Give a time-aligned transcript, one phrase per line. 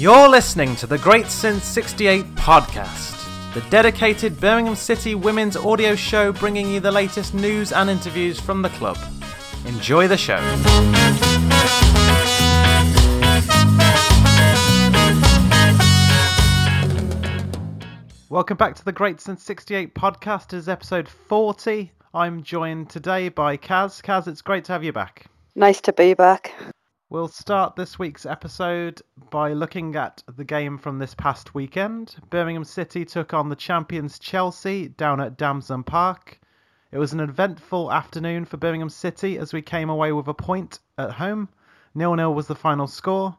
[0.00, 6.32] You're listening to the Great Since 68 podcast, the dedicated Birmingham City women's audio show
[6.32, 8.96] bringing you the latest news and interviews from the club.
[9.66, 10.40] Enjoy the show.
[18.30, 20.54] Welcome back to the Great Since 68 podcast.
[20.54, 21.92] Is episode 40.
[22.14, 24.00] I'm joined today by Kaz.
[24.00, 25.26] Kaz, it's great to have you back.
[25.54, 26.54] Nice to be back.
[27.10, 32.14] We'll start this week's episode by looking at the game from this past weekend.
[32.30, 36.38] Birmingham City took on the champions Chelsea down at Damson Park.
[36.92, 40.78] It was an eventful afternoon for Birmingham City as we came away with a point
[40.98, 41.48] at home.
[41.96, 43.36] Nil nil was the final score.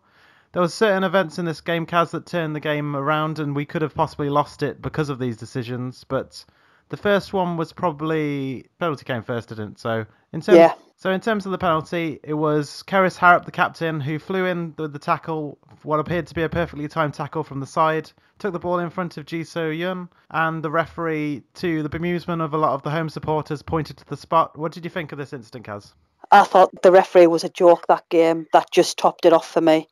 [0.51, 3.65] There were certain events in this game, Kaz, that turned the game around, and we
[3.65, 6.03] could have possibly lost it because of these decisions.
[6.03, 6.43] But
[6.89, 9.79] the first one was probably penalty came first, didn't it?
[9.79, 10.73] So in terms, Yeah.
[11.01, 14.75] So in terms of the penalty, it was Kerys Harrop, the captain, who flew in
[14.77, 18.53] with the tackle, what appeared to be a perfectly timed tackle from the side, took
[18.53, 22.53] the ball in front of Ji So Yun, and the referee, to the bemusement of
[22.53, 24.55] a lot of the home supporters, pointed to the spot.
[24.59, 25.93] What did you think of this incident, Kaz?
[26.31, 28.45] I thought the referee was a joke that game.
[28.53, 29.87] That just topped it off for me.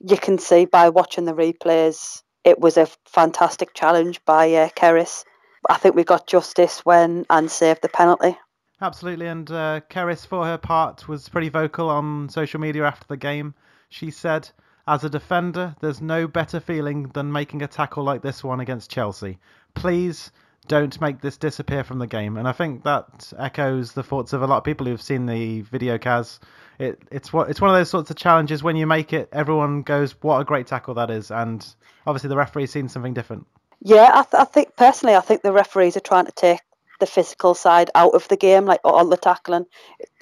[0.00, 5.26] You can see by watching the replays, it was a fantastic challenge by uh, Kerys.
[5.68, 8.38] I think we got justice when and saved the penalty.
[8.84, 13.16] Absolutely, and uh, Kerys, for her part, was pretty vocal on social media after the
[13.16, 13.54] game.
[13.88, 14.50] She said,
[14.86, 18.90] As a defender, there's no better feeling than making a tackle like this one against
[18.90, 19.38] Chelsea.
[19.72, 20.32] Please
[20.68, 22.36] don't make this disappear from the game.
[22.36, 25.62] And I think that echoes the thoughts of a lot of people who've seen the
[25.62, 26.38] video, Kaz.
[26.78, 30.12] It, it's it's one of those sorts of challenges when you make it, everyone goes,
[30.20, 31.66] "What a great tackle that is!" And
[32.06, 33.46] obviously, the referee's seen something different.
[33.80, 36.60] Yeah, I, th- I think personally, I think the referees are trying to take
[37.00, 39.66] the physical side out of the game, like all the tackling.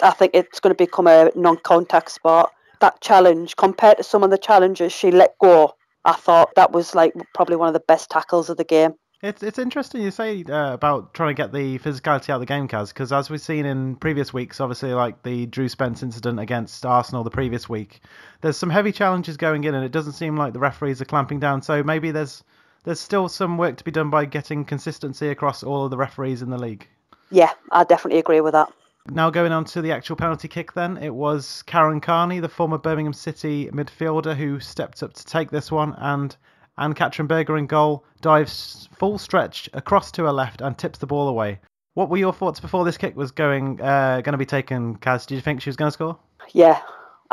[0.01, 2.49] I think it's going to become a non-contact sport.
[2.81, 6.95] That challenge, compared to some of the challenges she let go, I thought that was
[6.95, 8.95] like probably one of the best tackles of the game.
[9.21, 12.45] It's it's interesting you say uh, about trying to get the physicality out of the
[12.45, 16.41] game, Kaz, because as we've seen in previous weeks, obviously like the Drew Spence incident
[16.41, 18.01] against Arsenal the previous week,
[18.41, 21.39] there's some heavy challenges going in, and it doesn't seem like the referees are clamping
[21.39, 21.61] down.
[21.61, 22.43] So maybe there's
[22.83, 26.41] there's still some work to be done by getting consistency across all of the referees
[26.41, 26.87] in the league.
[27.31, 28.71] Yeah, I definitely agree with that.
[29.09, 32.77] Now going on to the actual penalty kick, then it was Karen Carney, the former
[32.77, 36.35] Birmingham City midfielder, who stepped up to take this one, and
[36.77, 41.27] Ann-Katrin Berger in goal dives full stretch across to her left and tips the ball
[41.27, 41.59] away.
[41.95, 45.27] What were your thoughts before this kick was going uh, going to be taken, Kaz?
[45.27, 46.17] Did you think she was going to score?
[46.51, 46.81] Yeah,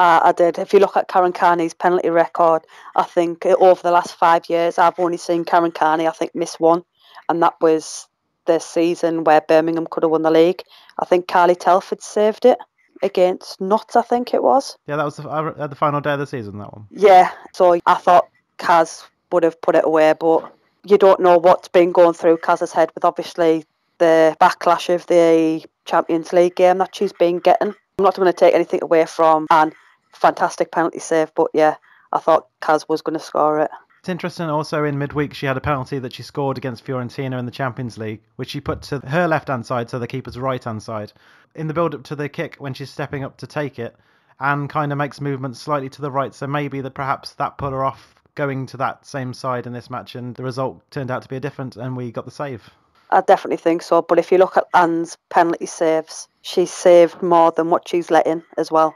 [0.00, 0.58] I, I did.
[0.58, 2.62] If you look at Karen Carney's penalty record,
[2.96, 6.34] I think uh, over the last five years, I've only seen Karen Carney, I think,
[6.34, 6.82] miss one,
[7.28, 8.08] and that was
[8.46, 10.62] the season where Birmingham could have won the league.
[10.98, 12.56] I think Carly Telford saved it
[13.02, 14.74] against Notts, I think it was.
[14.86, 16.58] Yeah, that was the, uh, the final day of the season.
[16.58, 16.86] That one.
[16.90, 18.28] Yeah, so I thought
[18.58, 20.50] Kaz would have put it away, but
[20.84, 23.64] you don't know what's been going through Kaz's head with obviously
[23.98, 27.74] the backlash of the Champions League game that she's been getting.
[27.98, 29.74] I'm not going to take anything away from Anne.
[30.20, 31.76] Fantastic penalty save, but yeah,
[32.12, 33.70] I thought Kaz was going to score it.
[34.00, 37.46] It's interesting also in midweek she had a penalty that she scored against Fiorentina in
[37.46, 40.62] the Champions League, which she put to her left hand side, so the keeper's right
[40.62, 41.12] hand side.
[41.54, 43.96] In the build up to the kick, when she's stepping up to take it,
[44.38, 47.72] Anne kind of makes movements slightly to the right, so maybe that perhaps that put
[47.72, 51.22] her off going to that same side in this match, and the result turned out
[51.22, 52.68] to be a different, and we got the save.
[53.10, 57.52] I definitely think so, but if you look at Anne's penalty saves, she's saved more
[57.52, 58.94] than what she's let in as well.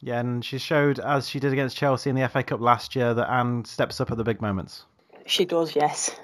[0.00, 3.14] Yeah, and she showed, as she did against Chelsea in the FA Cup last year,
[3.14, 4.84] that Anne steps up at the big moments.
[5.24, 6.14] She does, yes.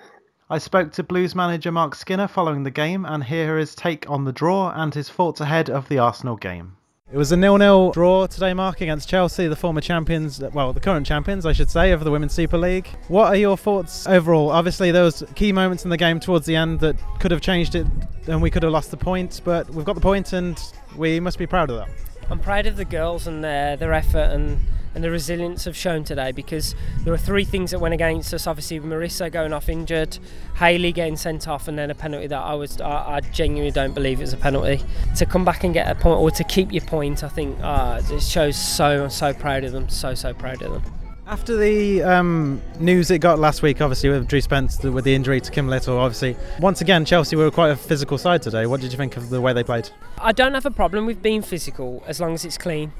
[0.50, 4.08] I spoke to Blues manager Marc Skinner following the game, and here is his take
[4.10, 6.76] on the draw and his thoughts ahead of the Arsenal game.
[7.10, 11.06] It was a nil-nil draw today, Marc, against Chelsea, the former champions, well, the current
[11.06, 12.88] champions, I should say, of the Women's Super League.
[13.08, 14.50] What are your thoughts overall?
[14.50, 17.74] Obviously, there was key moments in the game towards the end that could have changed
[17.74, 17.86] it,
[18.26, 20.62] and we could have lost the point, but we've got the point, and
[20.96, 21.88] we must be proud of that.
[22.30, 24.58] I'm proud of the girls and their, their effort and,
[24.94, 26.74] and the resilience they've shown today because
[27.04, 28.46] there were three things that went against us.
[28.46, 30.18] Obviously, Marisa going off injured,
[30.56, 33.94] Hayley getting sent off, and then a penalty that I was I, I genuinely don't
[33.94, 34.82] believe it was a penalty.
[35.16, 38.00] To come back and get a point or to keep your point, I think uh,
[38.10, 41.01] it shows so I'm so proud of them, so so proud of them.
[41.24, 45.40] After the um, news it got last week, obviously with Drew Spence with the injury
[45.40, 48.66] to Kim Little, obviously once again Chelsea were quite a physical side today.
[48.66, 49.88] What did you think of the way they played?
[50.18, 52.92] I don't have a problem with being physical as long as it's clean.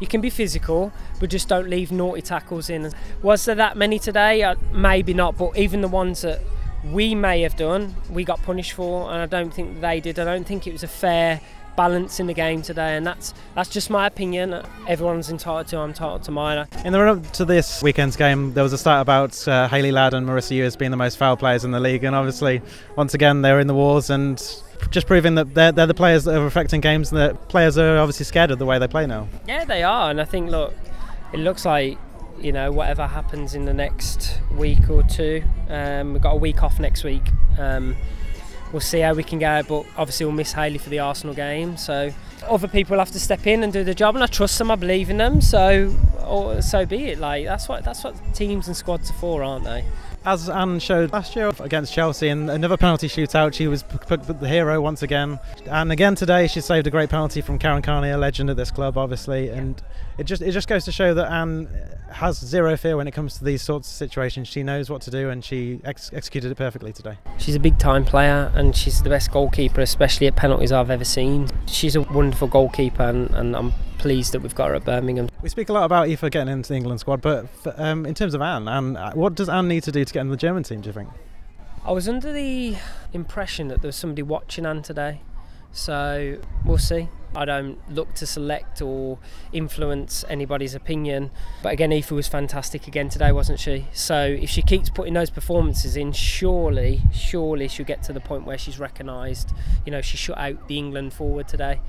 [0.00, 2.92] You can be physical, but just don't leave naughty tackles in.
[3.22, 4.42] Was there that many today?
[4.42, 6.40] Uh, maybe not, but even the ones that
[6.84, 10.18] we may have done, we got punished for, and I don't think they did.
[10.18, 11.40] I don't think it was a fair
[11.76, 14.62] balance in the game today, and that's that's just my opinion.
[14.86, 15.78] Everyone's entitled to.
[15.78, 16.66] I'm entitled to mine.
[16.84, 19.92] In the run up to this weekend's game, there was a stat about uh, Hayley
[19.92, 22.60] Ladd and Marisa Ewers being the most foul players in the league, and obviously,
[22.96, 24.38] once again, they're in the wars and
[24.90, 27.98] just proving that they're, they're the players that are affecting games, and that players are
[27.98, 29.28] obviously scared of the way they play now.
[29.46, 30.74] Yeah, they are, and I think look,
[31.32, 31.98] it looks like
[32.40, 35.42] you know whatever happens in the next week or two.
[35.68, 37.22] Um, we've got a week off next week.
[37.58, 37.96] Um,
[38.72, 39.62] we'll see how we can go.
[39.66, 41.76] But obviously, we'll miss Hayley for the Arsenal game.
[41.76, 42.12] So
[42.48, 44.70] other people have to step in and do the job, and I trust them.
[44.70, 45.40] I believe in them.
[45.40, 45.94] So,
[46.26, 47.18] or, so be it.
[47.18, 49.84] Like that's what that's what teams and squads are for, aren't they?
[50.24, 54.78] As Anne showed last year against Chelsea in another penalty shootout, she was the hero
[54.78, 55.38] once again.
[55.64, 58.70] And again today, she saved a great penalty from Karen Carney, a legend at this
[58.70, 59.48] club, obviously.
[59.48, 59.82] And
[60.18, 61.68] it just it just goes to show that Anne
[62.10, 64.46] has zero fear when it comes to these sorts of situations.
[64.46, 67.16] She knows what to do, and she ex- executed it perfectly today.
[67.38, 71.04] She's a big time player, and she's the best goalkeeper, especially at penalties I've ever
[71.04, 71.48] seen.
[71.66, 75.28] She's a wonderful goalkeeper, and, and I'm pleased that we've got her at Birmingham.
[75.42, 78.14] We speak a lot about Aoife getting into the England squad, but for, um, in
[78.14, 80.62] terms of Anne, Anne, what does Anne need to do to get in the German
[80.62, 80.80] team?
[80.80, 81.10] Do you think?
[81.84, 82.76] I was under the
[83.12, 85.20] impression that there was somebody watching Anne today,
[85.72, 87.08] so we'll see.
[87.36, 89.18] I don't look to select or
[89.52, 91.30] influence anybody's opinion.
[91.62, 93.86] But again, Aoife was fantastic again today, wasn't she?
[93.92, 98.46] So if she keeps putting those performances in, surely, surely she'll get to the point
[98.46, 99.52] where she's recognised.
[99.84, 101.80] You know, she shut out the England forward today.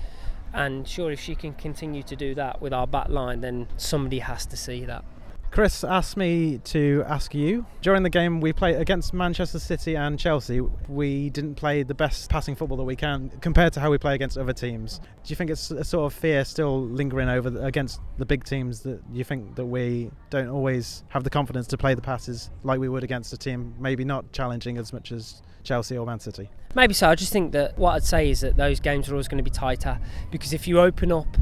[0.54, 4.20] And sure, if she can continue to do that with our back line, then somebody
[4.20, 5.04] has to see that.
[5.52, 10.18] Chris asked me to ask you during the game we played against Manchester City and
[10.18, 10.62] Chelsea.
[10.88, 14.16] We didn't play the best passing football that we can compared to how we play
[14.16, 15.00] against other teams.
[15.00, 18.46] Do you think it's a sort of fear still lingering over the, against the big
[18.46, 22.50] teams that you think that we don't always have the confidence to play the passes
[22.64, 26.20] like we would against a team maybe not challenging as much as Chelsea or Man
[26.20, 26.50] City?
[26.76, 27.10] Maybe so.
[27.10, 29.44] I just think that what I'd say is that those games are always going to
[29.44, 30.00] be tighter
[30.32, 31.38] because if you open up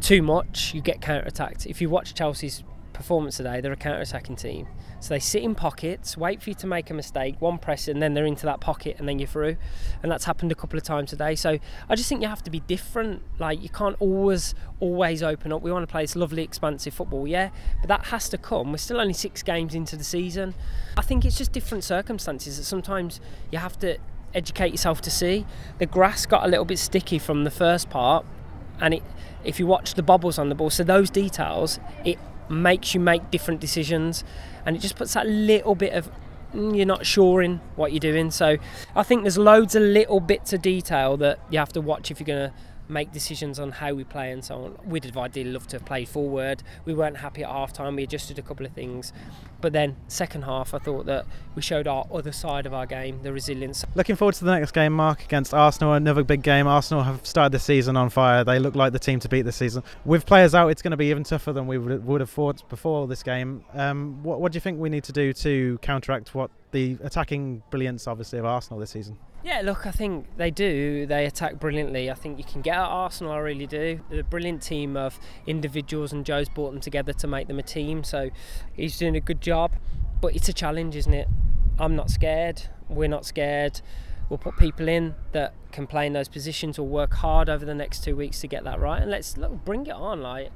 [0.00, 1.66] too much, you get counter attacked.
[1.66, 2.62] If you watch Chelsea's
[2.92, 4.66] performance today, they're a counter attacking team.
[5.04, 8.00] So they sit in pockets, wait for you to make a mistake, one press, and
[8.00, 9.58] then they're into that pocket and then you're through.
[10.02, 11.34] And that's happened a couple of times today.
[11.34, 11.58] So
[11.90, 13.20] I just think you have to be different.
[13.38, 15.60] Like you can't always, always open up.
[15.60, 17.50] We want to play this lovely, expansive football, yeah,
[17.82, 18.72] but that has to come.
[18.72, 20.54] We're still only six games into the season.
[20.96, 23.20] I think it's just different circumstances that sometimes
[23.52, 23.98] you have to
[24.32, 25.44] educate yourself to see.
[25.80, 28.24] The grass got a little bit sticky from the first part,
[28.80, 29.02] and it,
[29.44, 32.18] if you watch the bubbles on the ball, so those details, it
[32.50, 34.24] makes you make different decisions
[34.66, 36.10] and it just puts that little bit of
[36.54, 38.30] mm, you're not sure in what you're doing.
[38.30, 38.56] So
[38.94, 42.20] i think there's loads of little bits of detail that you have to watch if
[42.20, 42.54] you're going to
[42.88, 44.78] make decisions on how we play and so on.
[44.84, 46.62] We'd have ideally loved to have played forward.
[46.84, 47.96] We weren't happy at half time.
[47.96, 49.12] We adjusted a couple of things.
[49.60, 53.22] But then, second half, I thought that we showed our other side of our game,
[53.22, 53.84] the resilience.
[53.94, 55.94] Looking forward to the next game, Marc, against Arsenal.
[55.94, 56.66] Another big game.
[56.66, 58.44] Arsenal have started the season on fire.
[58.44, 59.82] They look like the team to beat this season.
[60.04, 63.06] With players out, it's going to be even tougher than we would have thought before
[63.06, 63.64] this game.
[63.72, 67.62] Um, what, what do you think we need to do to counteract what the attacking
[67.70, 69.16] brilliance, obviously, of Arsenal this season?
[69.44, 71.06] Yeah, look, I think they do.
[71.06, 72.10] They attack brilliantly.
[72.10, 74.00] I think you can get at Arsenal, I really do.
[74.10, 77.62] They're a brilliant team of individuals, and Joe's brought them together to make them a
[77.62, 78.30] team, so
[78.74, 79.72] he's doing a good job.
[80.20, 81.28] But it's a challenge, isn't it?
[81.78, 82.62] I'm not scared.
[82.88, 83.80] We're not scared.
[84.28, 86.78] We'll put people in that can play in those positions.
[86.78, 89.64] We'll work hard over the next two weeks to get that right, and let's look,
[89.64, 90.22] bring it on.
[90.22, 90.50] Like,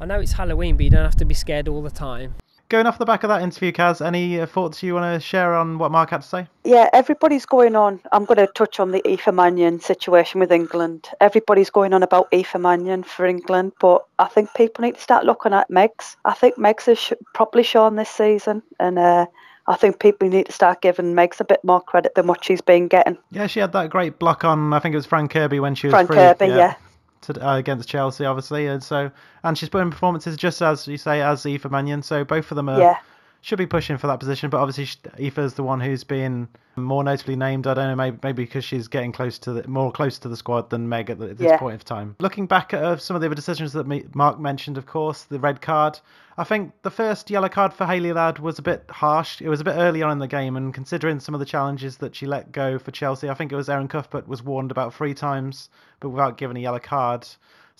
[0.00, 2.34] I know it's Halloween, but you don't have to be scared all the time.
[2.70, 5.56] Going off the back of that interview, Kaz, any uh, thoughts you want to share
[5.56, 6.46] on what Marc had to say?
[6.62, 7.98] Yeah, everybody's going on.
[8.12, 11.08] I'm going to touch on the Aoife Mannion situation with England.
[11.20, 15.24] Everybody's going on about Aoife Mannion for England, but I think people need to start
[15.24, 16.14] looking at Megs.
[16.24, 19.26] I think Megs has sh- probably shown this season, and uh,
[19.66, 22.60] I think people need to start giving Megs a bit more credit than what she's
[22.60, 23.18] been getting.
[23.32, 25.88] Yeah, she had that great block on, I think it was Fran Kirby when she
[25.88, 26.16] was Fran free.
[26.18, 26.56] Kirby, yeah.
[26.56, 26.74] yeah
[27.22, 29.10] to, uh, against Chelsea, obviously, and so
[29.44, 32.02] and she's putting performances just as you say as Aoife Mannion.
[32.02, 32.96] So both of them are yeah.
[33.42, 34.50] Should be pushing for that position.
[34.50, 34.84] But obviously,
[35.18, 37.66] Aoife's the one who's been more notably named.
[37.66, 40.36] I don't know, maybe maybe because she's getting close to the more close to the
[40.36, 41.56] squad than Meg at, the, at this yeah.
[41.56, 42.16] point of time.
[42.18, 45.38] Looking back at uh, some of the other decisions that Marc mentioned, of course, the
[45.38, 45.98] red card.
[46.36, 49.40] I think the first yellow card for Hayley Ladd was a bit harsh.
[49.40, 51.96] It was a bit early on in the game, and considering some of the challenges
[51.98, 54.94] that she let go for Chelsea, I think it was Erin Cuthbert was warned about
[54.94, 55.70] three times,
[56.00, 57.26] but without giving a yellow card.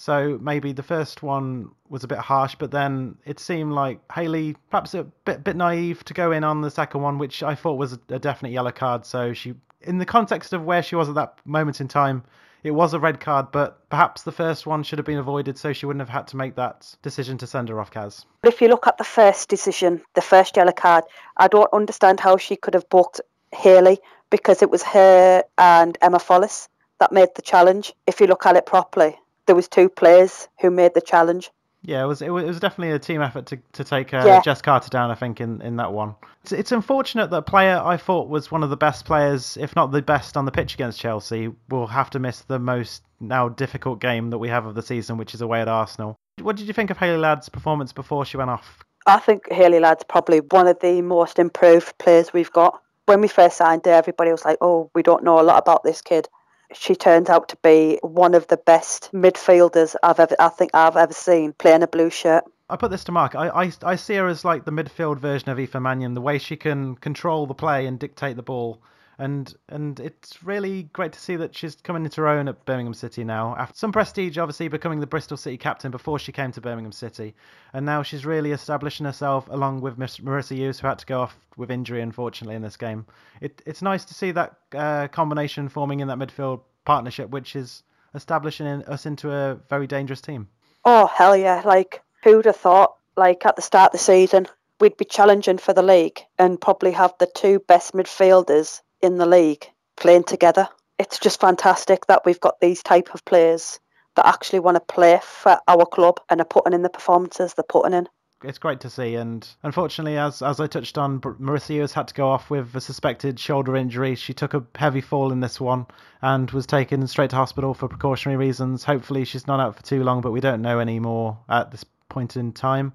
[0.00, 4.57] So maybe the first one was a bit harsh, but then it seemed like Hayley
[4.71, 7.75] perhaps a bit bit naive to go in on the second one, which I thought
[7.75, 9.04] was a, definite yellow card.
[9.04, 12.25] So she, in the context of where she was at that moment in time,
[12.64, 15.75] it was a red card, but perhaps the first one should have been avoided so
[15.75, 18.25] she wouldn't have had to make that decision to send her off, Kaz.
[18.42, 21.04] If you look at the first decision, the first yellow card,
[21.37, 23.21] I don't understand how she could have booked
[23.52, 23.99] Hayley
[24.30, 26.69] because it was her and Emma Follis
[27.00, 27.92] that made the challenge.
[28.07, 29.19] If you look at it properly,
[29.50, 31.50] there was two players who made the challenge.
[31.83, 34.40] Yeah, it was it was, definitely a team effort to, to take uh, Yeah.
[34.42, 35.11] Jess Carter down.
[35.11, 36.14] I think in, in that one,
[36.45, 39.75] it's, it's unfortunate that a player I thought was one of the best players, if
[39.75, 43.49] not the best, on the pitch against Chelsea, will have to miss the most now
[43.49, 46.14] difficult game that we have of the season, which is away at Arsenal.
[46.40, 48.85] What did you think of Hayley Ladd's performance before she went off?
[49.07, 52.80] I think Hayley Ladd's probably one of the most improved players we've got.
[53.07, 55.83] When we first signed her, everybody was like, oh, we don't know a lot about
[55.83, 56.28] this kid.
[56.73, 60.97] She turned out to be one of the best midfielders I've ever, I think I've
[60.97, 62.45] ever seen playing a blue shirt.
[62.69, 63.35] I put this to Marc.
[63.35, 66.39] I, I, I see her as like the midfield version of Aoife Mannion, the way
[66.39, 68.81] she can control the play and dictate the ball.
[69.21, 72.95] And and it's really great to see that she's coming into her own at Birmingham
[72.95, 73.55] City now.
[73.55, 77.35] After some prestige, obviously becoming the Bristol City captain before she came to Birmingham City,
[77.75, 81.21] and now she's really establishing herself along with Miss Marisa Ewers, who had to go
[81.21, 83.05] off with injury unfortunately in this game.
[83.43, 87.83] It, it's nice to see that uh, combination forming in that midfield partnership, which is
[88.15, 90.49] establishing in, us into a very dangerous team.
[90.87, 91.61] Oh, hell yeah.
[91.62, 94.47] Like, who'd have thought, like, at the start of the season,
[94.81, 99.26] we'd be challenging for the league and probably have the two best midfielders in the
[99.26, 99.66] league
[99.97, 100.69] playing together.
[100.99, 103.80] It's just fantastic that we've got these type of players
[104.16, 107.64] that actually want to play for our club and are putting in the performances they're
[107.69, 108.09] putting in.
[108.42, 109.14] it's great to see.
[109.14, 112.80] And unfortunately, as as I touched on, Br- has had to go off with a
[112.80, 114.14] suspected shoulder injury.
[114.14, 115.87] She took a heavy fall in this one
[116.23, 118.85] and was taken straight to hospital for precautionary reasons.
[118.85, 121.85] Hopefully, she's not out for too long, but we don't know any more at this
[122.09, 122.92] point in time.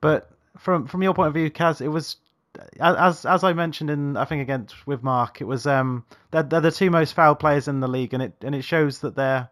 [0.00, 2.16] But from from your point of view, Kaz, it was
[2.80, 6.60] as as I mentioned in I think against with Marc, it was um they're, they're
[6.60, 9.48] the two most foul players in the league, and it and it shows that they're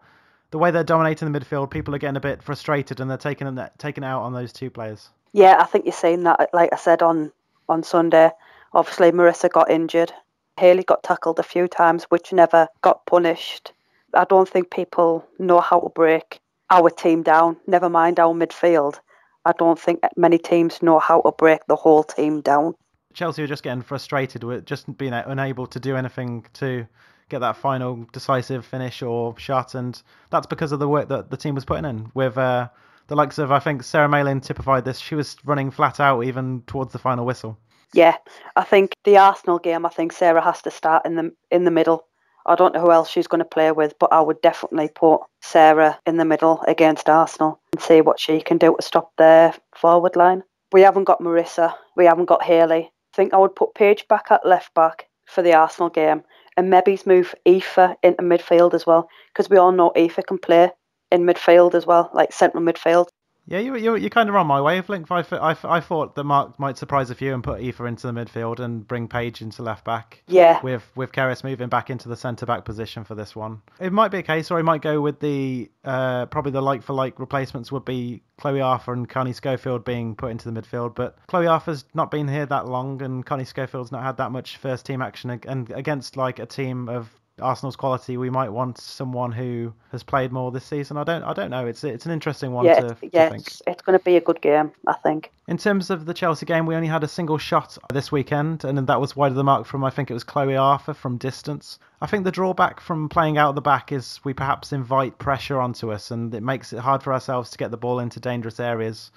[0.51, 1.71] the way they're dominating the midfield.
[1.71, 5.11] People are getting a bit frustrated, and they're taking taking out on those two players.
[5.33, 7.33] Yeah, I think you're saying that, like I said on,
[7.69, 8.31] on Sunday.
[8.73, 10.13] Obviously, Marisa got injured.
[10.59, 13.73] Hayley got tackled a few times, which never got punished.
[14.15, 19.01] I don't think people know how to break our team down, never mind our midfield.
[19.45, 22.75] I don't think many teams know how to break the whole team down.
[23.15, 26.87] Chelsea were just getting frustrated with just being unable to do anything to
[27.29, 31.37] get that final decisive finish or shot, and that's because of the work that the
[31.37, 32.11] team was putting in.
[32.15, 32.69] With uh,
[33.07, 34.99] the likes of, I think Sarah Mayling typified this.
[34.99, 37.59] She was running flat out even towards the final whistle.
[37.93, 38.17] Yeah,
[38.57, 39.87] I think the Arsenal game.
[39.87, 42.07] I think Sarah has to start in the in the middle.
[42.47, 45.21] I don't know who else she's going to play with, but I would definitely put
[45.41, 49.55] Sarah in the middle against Arsenal and see what she can do to stop their
[49.75, 50.43] forward line.
[50.73, 51.73] We haven't got Marisa.
[51.97, 52.91] We haven't got Hayley.
[53.15, 56.23] Think I would put Paige back at left back for the Arsenal game
[56.57, 60.71] and maybe move Aoife into midfield as well because we all know Aoife can play
[61.13, 63.07] in midfield as well, like central midfield.
[63.47, 65.11] Yeah, you you you're kind of on my wavelength.
[65.11, 68.13] I, I, I thought that Marc might surprise a few and put Aoife into the
[68.13, 70.23] midfield and bring Paige into left back.
[70.27, 73.93] Yeah, With with Kerys moving back into the centre back position for this one, it
[73.93, 76.95] might be a case, or he might go with the uh, probably the like for
[76.95, 80.95] like replacements would be Chloe Arthur and Connie Scofield being put into the midfield.
[80.95, 84.57] But Chloe Arthur's not been here that long, and Connie Scofield's not had that much
[84.57, 85.39] first team action.
[85.47, 87.11] And against like a team of
[87.41, 90.97] Arsenal's quality, we might want someone who has played more this season.
[90.97, 91.67] I don't I don't know.
[91.67, 93.35] It's it's an interesting one yeah, to, it's, to yeah.
[93.35, 95.33] It's, it's going to be a good game, I think.
[95.49, 98.79] In terms of the Chelsea game, we only had a single shot this weekend, and
[98.87, 101.81] that was wide of the mark from I think it was Chloe Arthur from distance.
[102.01, 105.61] I think the drawback from playing out of the back is we perhaps invite pressure
[105.61, 108.61] onto us, and it makes it hard for ourselves to get the ball into dangerous
[108.61, 109.11] areas,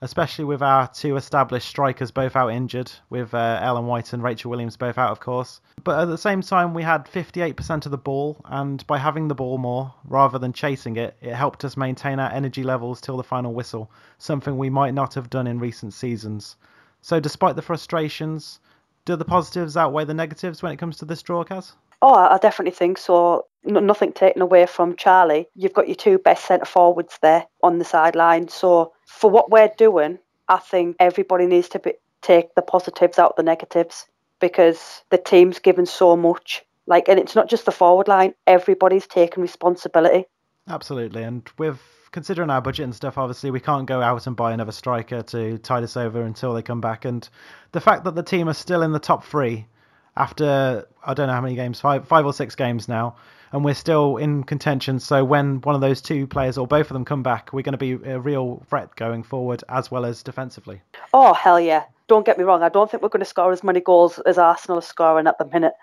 [0.00, 4.50] especially with our two established strikers both out injured, with uh, Ellen White and Rachel
[4.50, 5.60] Williams both out, of course.
[5.82, 9.34] But at the same time, we had 58% of the ball, and by having the
[9.34, 13.22] ball more rather than chasing it, it helped us maintain our energy levels till the
[13.22, 16.56] final whistle, something we might not have done in recent seasons.
[17.00, 18.60] So, despite the frustrations,
[19.04, 21.72] do the positives outweigh the negatives when it comes to this draw, Kaz?
[22.06, 23.46] Oh, I definitely think so.
[23.64, 25.48] Nothing taken away from Charlie.
[25.54, 28.48] You've got your two best centre forwards there on the sideline.
[28.48, 33.38] So for what we're doing, I think everybody needs to be, take the positives out
[33.38, 34.06] the negatives
[34.38, 36.62] because the team's given so much.
[36.86, 38.34] Like, and it's not just the forward line.
[38.46, 40.26] Everybody's taking responsibility.
[40.68, 41.80] Absolutely, and with
[42.10, 45.56] considering our budget and stuff, obviously we can't go out and buy another striker to
[45.56, 47.06] tide us over until they come back.
[47.06, 47.26] And
[47.72, 49.68] the fact that the team are still in the top three
[50.16, 53.16] after I don't know how many games, five, five or six games now,
[53.52, 54.98] and we're still in contention.
[54.98, 57.78] So when one of those two players or both of them come back, we're going
[57.78, 60.80] to be a real threat going forward as well as defensively.
[61.12, 61.84] Oh, hell yeah.
[62.06, 62.62] Don't get me wrong.
[62.62, 65.38] I don't think we're going to score as many goals as Arsenal are scoring at
[65.38, 65.74] the minute.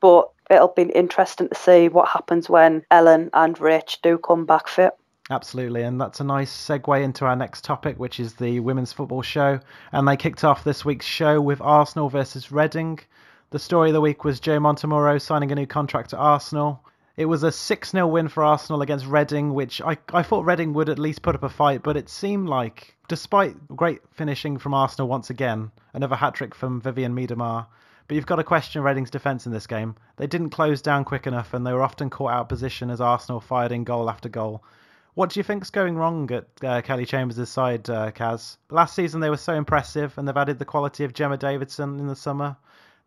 [0.00, 4.66] But it'll be interesting to see what happens when Ellen and Rich do come back
[4.66, 4.92] fit.
[5.30, 9.22] Absolutely, and that's a nice segue into our next topic, which is the women's football
[9.22, 9.60] show.
[9.92, 12.98] And they kicked off this week's show with Arsenal versus Reading.
[13.50, 16.84] The story of the week was Joe Montemurro signing a new contract to Arsenal.
[17.16, 20.72] It was a 6 0 win for Arsenal against Reading, which I, I thought Reading
[20.74, 24.72] would at least put up a fight, but it seemed like, despite great finishing from
[24.72, 27.66] Arsenal once again, another hat trick from Vivianne Miedema,
[28.06, 29.96] but you've got to question Reading's defence in this game.
[30.14, 33.00] They didn't close down quick enough and they were often caught out of position as
[33.00, 34.62] Arsenal fired in goal after goal.
[35.14, 38.58] What do you think's going wrong at uh, Kelly Chambers' side, uh, Kaz?
[38.70, 42.06] Last season they were so impressive and they've added the quality of Gemma Davison in
[42.06, 42.56] the summer,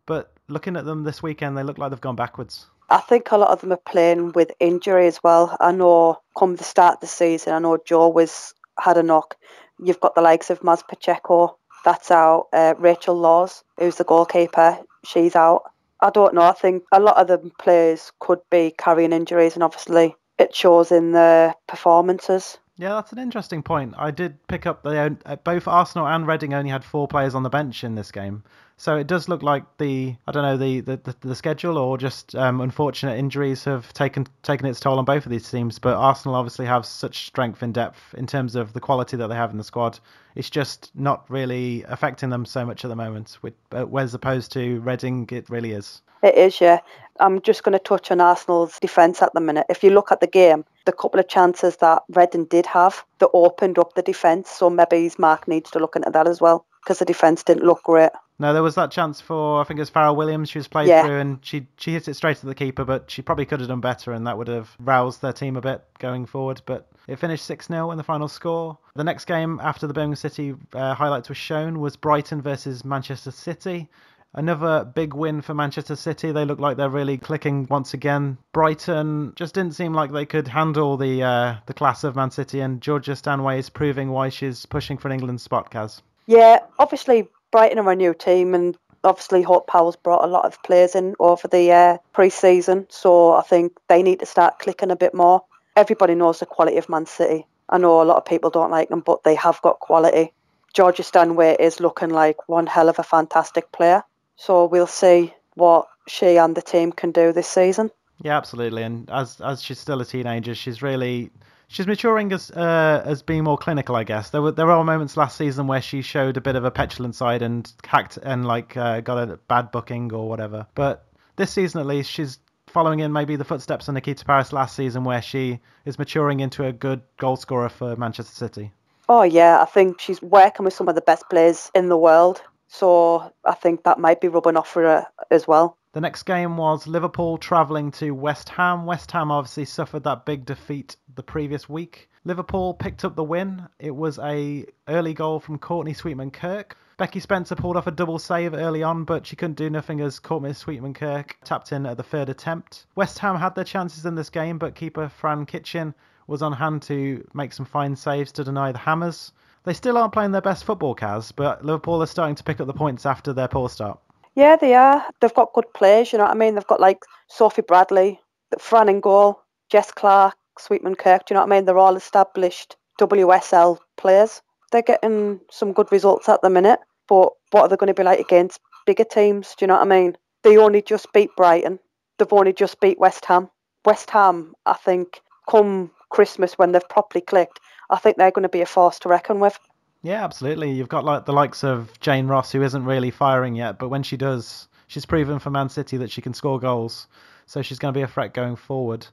[0.06, 2.66] but looking at them this weekend, they look like they've gone backwards.
[2.90, 5.56] I think a lot of them are playing with injury as well.
[5.58, 9.36] I know come the start of the season, I know Joe was had a knock.
[9.78, 12.48] You've got the likes of Maz Pacheco, that's out.
[12.52, 15.62] Uh, Rachel Laws, who's the goalkeeper, she's out.
[16.00, 16.42] I don't know.
[16.42, 20.90] I think a lot of the players could be carrying injuries, and obviously it shows
[20.90, 22.58] in the performances.
[22.76, 23.94] Yeah, that's an interesting point.
[23.96, 27.44] I did pick up that uh, both Arsenal and Reading only had four players on
[27.44, 28.42] the bench in this game,
[28.76, 31.96] so it does look like the I don't know the the, the, the schedule or
[31.96, 35.78] just um, unfortunate injuries have taken taken its toll on both of these teams.
[35.78, 39.36] But Arsenal obviously have such strength and depth in terms of the quality that they
[39.36, 40.00] have in the squad.
[40.34, 43.38] It's just not really affecting them so much at the moment.
[43.72, 46.02] Uh, as opposed to Reading, it really is.
[46.22, 46.80] It is, yeah.
[47.20, 49.66] I'm just going to touch on Arsenal's defence at the minute.
[49.68, 53.30] If you look at the game, the couple of chances that Reading did have that
[53.34, 56.98] opened up the defence, so maybe Marc needs to look into that as well because
[56.98, 58.10] the defence didn't look great.
[58.38, 60.50] No, there was that chance for I think it was Fara Williams.
[60.50, 61.04] She was played yeah.
[61.04, 63.68] through and she she hit it straight to the keeper, but she probably could have
[63.68, 66.60] done better, and that would have roused their team a bit going forward.
[66.66, 68.76] But it finished six 0 in the final score.
[68.96, 73.30] The next game after the Birmingham City uh, highlights were shown was Brighton versus Manchester
[73.30, 73.88] City.
[74.36, 76.32] Another big win for Manchester City.
[76.32, 78.36] They look like they're really clicking once again.
[78.52, 82.58] Brighton just didn't seem like they could handle the uh, the class of Man City,
[82.58, 86.02] and Georgia Stanway is proving why she's pushing for an England spot, Kaz.
[86.26, 90.60] Yeah, obviously Brighton are a new team, and obviously Hope Powell's brought a lot of
[90.64, 94.96] players in over the uh, pre-season, so I think they need to start clicking a
[94.96, 95.44] bit more.
[95.76, 97.46] Everybody knows the quality of Man City.
[97.68, 100.32] I know a lot of people don't like them, but they have got quality.
[100.72, 104.02] Georgia Stanway is looking like one hell of a fantastic player.
[104.34, 107.92] So we'll see what she and the team can do this season.
[108.20, 108.82] Yeah, absolutely.
[108.82, 111.30] And as as she's still a teenager, she's really
[111.68, 114.30] she's maturing as uh, as being more clinical, I guess.
[114.30, 117.14] There were there are moments last season where she showed a bit of a petulant
[117.14, 120.66] side and hacked and like uh, got a bad booking or whatever.
[120.74, 124.76] But this season at least, she's following in maybe the footsteps of Nikita Parris last
[124.76, 128.72] season, where she is maturing into a good goal scorer for Manchester City.
[129.08, 132.42] Oh yeah, I think she's working with some of the best players in the world.
[132.68, 135.76] So I think that might be rubbing off for her as well.
[135.92, 138.84] The next game was Liverpool travelling to West Ham.
[138.84, 142.08] West Ham obviously suffered that big defeat the previous week.
[142.24, 143.68] Liverpool picked up the win.
[143.78, 146.76] It was a early goal from Courtney Sweetman Kirk.
[146.96, 150.18] Becky Spencer pulled off a double save early on, but she couldn't do nothing as
[150.18, 152.86] Courtney Sweetman Kirk tapped in at the third attempt.
[152.94, 155.92] West Ham had their chances in this game, but keeper Fran Kitching
[156.26, 159.32] was on hand to make some fine saves to deny the hammers.
[159.64, 162.66] They still aren't playing their best football, Kaz, but Liverpool are starting to pick up
[162.66, 163.98] the points after their poor start.
[164.34, 165.04] Yeah, they are.
[165.20, 166.54] They've got good players, you know what I mean?
[166.54, 168.20] They've got like Sophie Bradley,
[168.58, 171.64] Fran in goal, Jess Clarke, Sweetman Kirk, do you know what I mean?
[171.64, 174.42] They're all established WSL players.
[174.72, 178.02] They're getting some good results at the minute, but what are they going to be
[178.02, 179.54] like against bigger teams?
[179.56, 180.16] Do you know what I mean?
[180.42, 181.78] They only just beat Brighton.
[182.18, 183.48] They've only just beat West Ham.
[183.84, 188.48] West Ham, I think, come Christmas when they've properly clicked, I think they're going to
[188.48, 189.58] be a force to reckon with.
[190.02, 190.70] Yeah, absolutely.
[190.70, 194.02] You've got like the likes of Jane Ross, who isn't really firing yet, but when
[194.02, 197.06] she does, she's proven for Man City that she can score goals.
[197.46, 199.06] So she's going to be a threat going forward.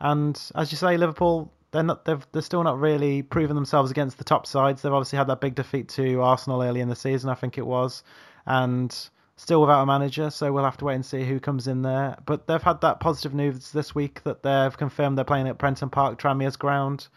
[0.00, 4.18] And as you say, Liverpool, they're not, they've, they're still not really proven themselves against
[4.18, 4.82] the top sides.
[4.82, 7.66] They've obviously had that big defeat to Arsenal early in the season, I think it
[7.66, 8.02] was,
[8.46, 8.96] and
[9.36, 10.30] still without a manager.
[10.30, 12.16] So we'll have to wait and see who comes in there.
[12.24, 15.90] But they've had that positive news this week that they've confirmed they're playing at Prenton
[15.90, 17.08] Park, Tranmere's ground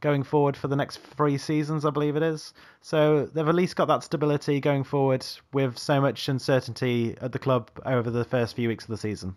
[0.00, 2.52] going forward for the next three seasons, I believe it is.
[2.80, 7.38] So they've at least got that stability going forward with so much uncertainty at the
[7.38, 9.36] club over the first few weeks of the season.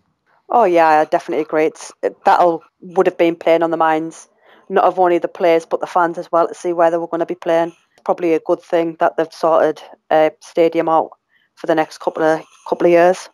[0.50, 1.66] Oh yeah, I definitely agree.
[1.66, 1.92] It's,
[2.24, 4.28] that'll would have been playing on the minds
[4.70, 7.08] not of only the players but the fans as well to see where they were
[7.08, 7.74] going to be playing.
[8.04, 11.10] Probably a good thing that they've sorted a stadium out
[11.56, 13.28] for the next couple of couple of years.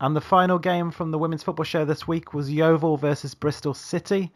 [0.00, 3.74] And the final game from the women's football show this week was Yeovil versus Bristol
[3.74, 4.32] City.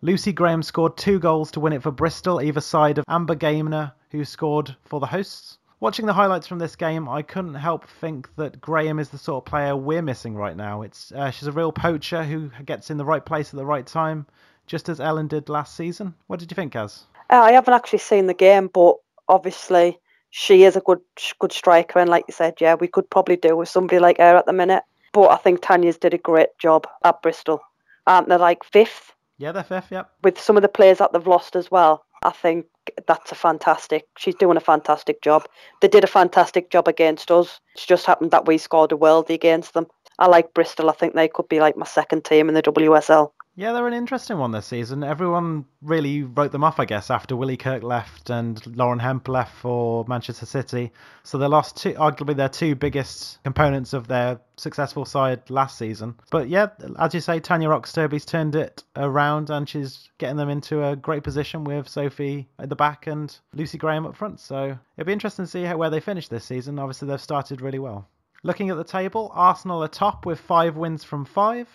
[0.00, 3.92] Lucy Graham scored two goals to win it for Bristol, either side of Amber Gamer,
[4.10, 5.58] who scored for the hosts.
[5.80, 9.44] Watching the highlights from this game, I couldn't help think that Graham is the sort
[9.44, 10.82] of player we're missing right now.
[10.82, 13.86] It's uh, she's a real poacher who gets in the right place at the right
[13.86, 14.26] time,
[14.66, 16.14] just as Ellen did last season.
[16.26, 17.04] What did you think, Kaz?
[17.30, 18.96] Uh, I haven't actually seen the game, but
[19.28, 19.98] obviously
[20.30, 21.00] she is a good
[21.38, 24.36] good striker, and like you said, yeah, we could probably do with somebody like her
[24.36, 24.82] at the minute.
[25.12, 27.62] But I think Tanya's did a great job at Bristol
[28.08, 29.92] aren't they like fifth Yeah, they're fifth.
[29.92, 30.10] Yep.
[30.24, 32.04] with some of the players that they've lost as well?
[32.22, 32.66] I think
[33.06, 34.06] that's a fantastic.
[34.16, 35.46] She's doing a fantastic job.
[35.80, 37.60] They did a fantastic job against us.
[37.74, 39.86] It's just happened that we scored a worldie against them.
[40.18, 40.90] I like Bristol.
[40.90, 43.30] I think they could be like my second team in the WSL.
[43.58, 45.02] Yeah, they're an interesting one this season.
[45.02, 49.52] Everyone really wrote them off, I guess, after Willie Kirk left and Lauren Hemp left
[49.52, 50.92] for Manchester City.
[51.24, 56.14] So they lost two, arguably their two biggest components of their successful side last season.
[56.30, 56.68] But yeah,
[57.00, 61.24] as you say, Tanya Oxtoby's turned it around and she's getting them into a great
[61.24, 64.38] position with Sophie at the back and Lucy Graham up front.
[64.38, 66.78] So it'll be interesting to see how, where they finish this season.
[66.78, 68.06] Obviously, they've started really well.
[68.44, 71.68] Looking at the table, Arsenal are top with five wins from five.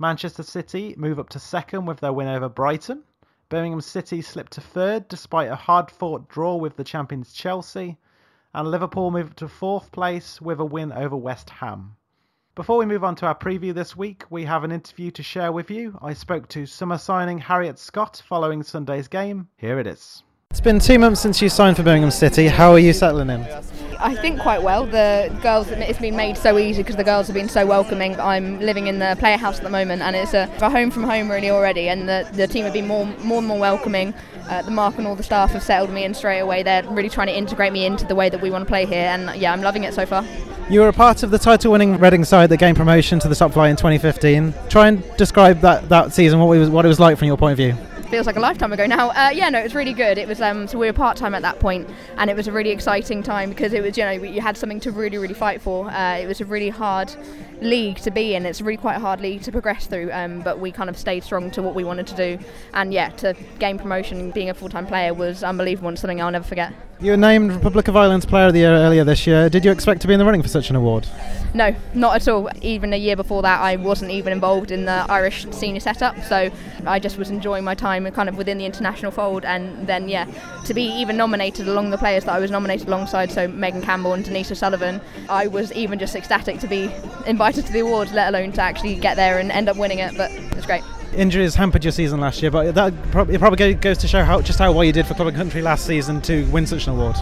[0.00, 3.02] Manchester City move up to second with their win over Brighton.
[3.48, 7.98] Birmingham City slip to third despite a hard fought draw with the champions Chelsea.
[8.54, 11.96] And Liverpool move to fourth place with a win over West Ham.
[12.54, 15.50] Before we move on to our preview this week, we have an interview to share
[15.50, 15.98] with you.
[16.00, 19.48] I spoke to summer signing Harriet Scott following Sunday's game.
[19.56, 20.22] Here it is.
[20.58, 22.48] It's been two months since you signed for Birmingham City.
[22.48, 23.42] How are you settling in?
[24.00, 24.86] I think quite well.
[24.86, 28.18] The girls, it's been made so easy because the girls have been so welcoming.
[28.18, 31.04] I'm living in the player house at the moment, and it's a, a home from
[31.04, 31.90] home really already.
[31.90, 34.14] And the, the team have been more more and more welcoming.
[34.48, 36.62] Uh, the mark and all the staff have settled me in straight away.
[36.62, 39.06] They're really trying to integrate me into the way that we want to play here,
[39.06, 40.24] and yeah, I'm loving it so far.
[40.70, 43.52] You were a part of the title-winning Reading side that gained promotion to the top
[43.52, 44.52] flight in 2015.
[44.68, 47.36] Try and describe that, that season, what it was what it was like from your
[47.36, 47.97] point of view.
[48.08, 49.10] Feels like a lifetime ago now.
[49.10, 50.18] Uh, yeah, no, it was really good.
[50.18, 52.52] It was um, so we were part time at that point, and it was a
[52.52, 55.60] really exciting time because it was you know you had something to really really fight
[55.60, 55.90] for.
[55.90, 57.14] Uh, it was a really hard
[57.60, 58.46] league to be in.
[58.46, 60.96] It's a really quite a hard league to progress through, um, but we kind of
[60.96, 62.44] stayed strong to what we wanted to do,
[62.74, 66.30] and yeah, to gain promotion, being a full time player was unbelievable and something I'll
[66.30, 66.72] never forget.
[67.00, 69.48] You were named Republic of Ireland's Player of the Year earlier this year.
[69.48, 71.06] Did you expect to be in the running for such an award?
[71.54, 72.50] No, not at all.
[72.60, 76.50] Even a year before that, I wasn't even involved in the Irish senior setup, so
[76.84, 79.44] I just was enjoying my time kind of within the international fold.
[79.44, 80.26] And then, yeah,
[80.64, 84.12] to be even nominated along the players that I was nominated alongside, so Megan Campbell
[84.12, 86.90] and Denise O'Sullivan, I was even just ecstatic to be
[87.26, 90.16] invited to the awards, let alone to actually get there and end up winning it.
[90.16, 90.82] But it's great.
[91.14, 92.92] Injuries hampered your season last year, but that
[93.30, 95.62] it probably goes to show how just how well you did for club and country
[95.62, 97.16] last season to win such an award.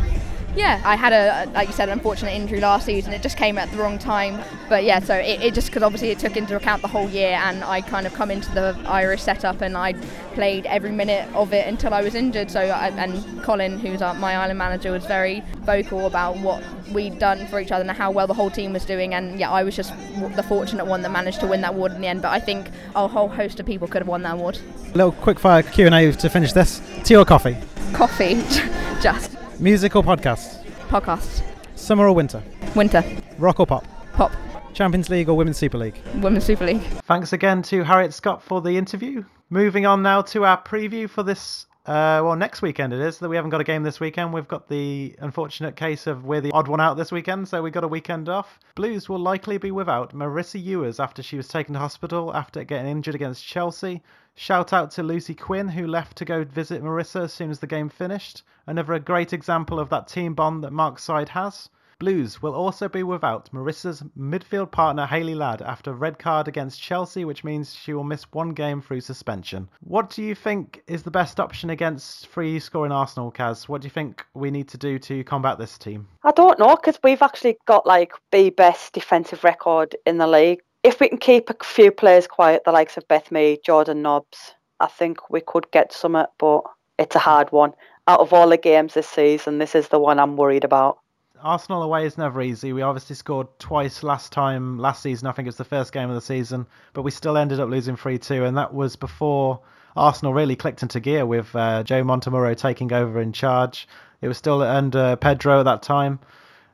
[0.56, 3.12] Yeah, I had a, like you said, an unfortunate injury last season.
[3.12, 4.42] It just came at the wrong time.
[4.70, 7.38] But yeah, so it, it just because obviously it took into account the whole year,
[7.42, 9.92] and I kind of come into the Irish setup and I
[10.32, 12.50] played every minute of it until I was injured.
[12.50, 17.18] So I, and Colin, who's our, my Ireland manager, was very vocal about what we'd
[17.18, 19.12] done for each other and how well the whole team was doing.
[19.12, 19.92] And yeah, I was just
[20.36, 22.22] the fortunate one that managed to win that award in the end.
[22.22, 24.58] But I think a whole host of people could have won that award.
[24.94, 26.80] A little quick fire Q and A to finish this.
[27.04, 27.58] Tea or coffee?
[27.92, 28.34] Coffee,
[29.02, 30.64] just Music or podcast?
[30.88, 31.42] podcast.
[31.76, 32.42] Summer or winter?
[32.74, 33.02] Winter,
[33.38, 33.84] Rock or pop?
[34.12, 34.32] pop,
[34.74, 35.98] Champions League or Women's Super League?
[36.16, 36.82] Women's Super League.
[37.04, 39.24] Thanks again to Harriet Scott for the interview.
[39.48, 41.66] Moving on now to our preview for this.
[41.86, 44.32] Uh, well, next weekend it is that we haven't got a game this weekend.
[44.32, 47.70] We've got the unfortunate case of we're the odd one out this weekend, so we
[47.70, 48.58] got a weekend off.
[48.74, 52.90] Blues will likely be without Marisa Ewers after she was taken to hospital after getting
[52.90, 54.02] injured against Chelsea.
[54.38, 57.66] Shout out to Lucy Quinn who left to go visit Marisa as soon as the
[57.66, 58.42] game finished.
[58.66, 61.70] Another great example of that team bond that Marc Side has.
[61.98, 66.82] Blues will also be without Marisa's midfield partner Hayley Ladd after a red card against
[66.82, 69.70] Chelsea, which means she will miss one game through suspension.
[69.80, 73.66] What do you think is the best option against free scoring Arsenal, Kaz?
[73.66, 76.06] What do you think we need to do to combat this team?
[76.22, 80.60] I don't know because we've actually got like the best defensive record in the league.
[80.86, 84.54] If we can keep a few players quiet, the likes of Beth Mead, Jordan Nobbs,
[84.78, 86.62] I think we could get some, it, but
[86.96, 87.72] it's a hard one.
[88.06, 91.00] Out of all the games this season, this is the one I'm worried about.
[91.42, 92.72] Arsenal away is never easy.
[92.72, 95.26] We obviously scored twice last time, last season.
[95.26, 97.68] I think it was the first game of the season, but we still ended up
[97.68, 99.58] losing 3 2, and that was before
[99.96, 103.88] Arsenal really clicked into gear with uh, Joe Montemurro taking over in charge.
[104.20, 106.20] It was still under Pedro at that time.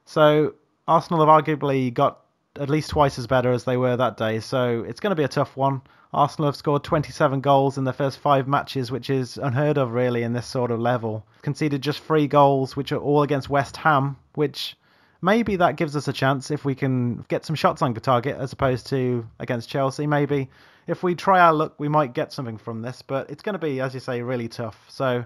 [0.04, 0.52] So
[0.86, 2.21] Arsenal have arguably got
[2.58, 5.24] at least twice as better as they were that day, so it's going to be
[5.24, 5.82] a tough one.
[6.12, 10.22] Arsenal have scored 27 goals in their first five matches, which is unheard of really
[10.22, 11.24] in this sort of level.
[11.40, 14.76] Conceded just three goals, which are all against West Ham, which
[15.22, 18.52] maybe that gives us a chance if we can get some shots on target as
[18.52, 20.06] opposed to against Chelsea.
[20.06, 20.50] Maybe
[20.86, 23.58] if we try our luck, we might get something from this, but it's going to
[23.58, 24.84] be, as you say, really tough.
[24.88, 25.24] So,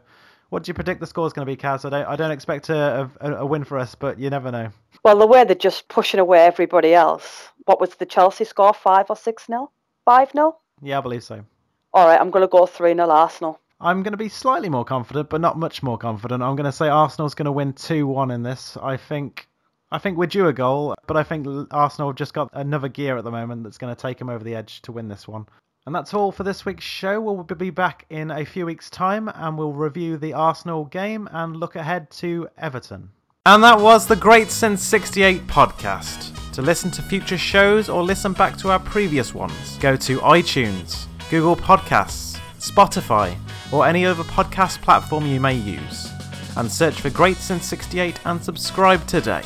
[0.51, 1.85] what do you predict the score is going to be, Kaz?
[1.85, 4.71] I don't, I don't expect a, a, a win for us, but you never know.
[5.05, 7.49] Well, the way they're just pushing away everybody else.
[7.65, 8.73] What was the Chelsea score?
[8.73, 9.71] Five or six nil?
[10.05, 10.59] Five nil?
[10.83, 11.45] Yeah, I believe so.
[11.93, 13.61] All right, I'm going to go three nil Arsenal.
[13.81, 16.43] I'm going to be slightly more confident, but not much more confident.
[16.43, 18.77] I'm going to say Arsenal's going to win 2-1 in this.
[18.83, 19.49] I think
[19.93, 23.17] I think we're due a goal, but I think Arsenal have just got another gear
[23.17, 25.47] at the moment that's going to take them over the edge to win this one.
[25.87, 27.21] And that's all for this week's show.
[27.21, 31.57] We'll be back in a few weeks' time and we'll review the Arsenal game and
[31.57, 33.11] look ahead to Everton.
[33.47, 36.33] And that was the Great Since 68 podcast.
[36.55, 41.07] To listen to future shows or listen back to our previous ones, go to iTunes,
[41.31, 43.37] Google Podcasts, Spotify,
[43.73, 46.11] or any other podcast platform you may use,
[46.57, 49.43] and search for Great Since 68 and subscribe today.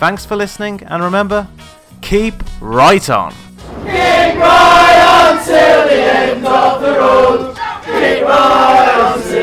[0.00, 1.46] Thanks for listening, and remember,
[2.00, 3.32] keep right on.
[3.84, 4.63] Keep right
[5.44, 7.54] till the end of the road.
[7.84, 9.33] Keep my arms